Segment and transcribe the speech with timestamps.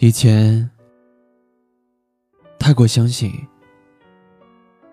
[0.00, 0.68] 以前
[2.58, 3.32] 太过相信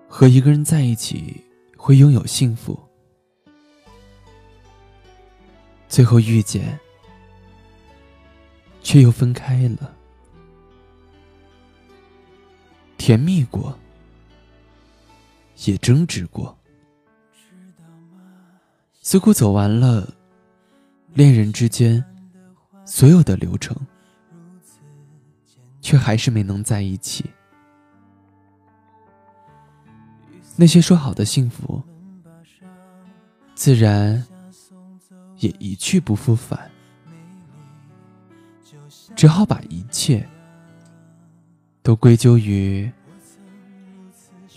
[0.07, 1.43] 和一个人在一起
[1.75, 2.79] 会拥有幸福，
[5.89, 6.79] 最后遇见
[8.81, 9.91] 却又分开了，
[12.97, 13.77] 甜蜜过，
[15.65, 16.55] 也争执过，
[19.01, 20.07] 似乎走完了
[21.13, 22.03] 恋人之间
[22.85, 23.75] 所有的流程。
[25.91, 27.29] 却还是没能在一起。
[30.55, 31.83] 那些说好的幸福，
[33.55, 34.25] 自然
[35.39, 36.71] 也一去不复返，
[39.17, 40.25] 只好把一切
[41.83, 42.89] 都归咎于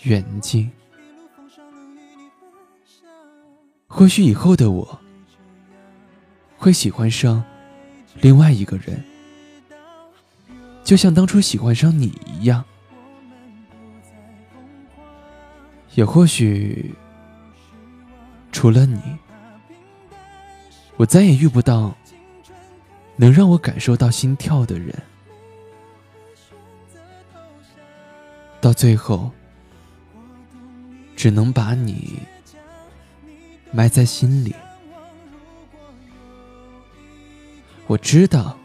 [0.04, 0.70] 远近。
[3.88, 5.00] 或许以后的我，
[6.56, 7.42] 会喜欢上
[8.20, 9.04] 另外一个人。
[10.84, 12.62] 就像当初喜欢上你一样，
[15.94, 16.94] 也或许
[18.52, 19.00] 除了你，
[20.96, 21.96] 我再也遇不到
[23.16, 24.94] 能让我感受到心跳的人。
[28.60, 29.30] 到最后，
[31.16, 32.18] 只能把你
[33.72, 34.54] 埋在心里。
[37.86, 38.58] 我知道。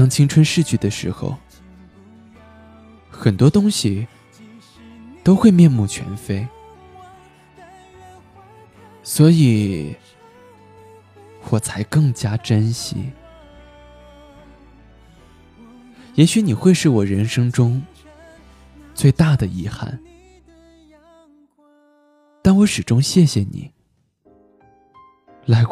[0.00, 1.36] 当青春逝去的时候，
[3.10, 4.06] 很多东西
[5.22, 6.48] 都会面目全非，
[9.02, 9.94] 所以
[11.50, 13.10] 我才更加珍惜。
[16.14, 17.82] 也许你会是我人生中
[18.94, 20.00] 最大的遗憾，
[22.40, 23.70] 但我始终谢谢你
[25.44, 25.68] 来过。